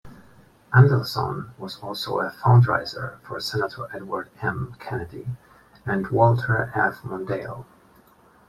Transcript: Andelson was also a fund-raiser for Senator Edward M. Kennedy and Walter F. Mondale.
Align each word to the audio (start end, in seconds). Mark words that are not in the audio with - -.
Andelson 0.73 1.55
was 1.59 1.77
also 1.77 2.21
a 2.21 2.31
fund-raiser 2.31 3.19
for 3.21 3.39
Senator 3.39 3.87
Edward 3.93 4.31
M. 4.41 4.75
Kennedy 4.79 5.27
and 5.85 6.07
Walter 6.07 6.71
F. 6.73 7.03
Mondale. 7.03 7.67